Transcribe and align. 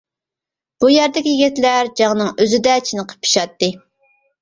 بۇ 0.85 0.91
يەردىكى 0.93 1.35
يىگىتلەر 1.35 1.93
جەڭنىڭ 2.01 2.35
ئۆزىدە 2.47 2.81
چېنىقىپ 2.91 3.25
پىشاتتى. 3.27 3.75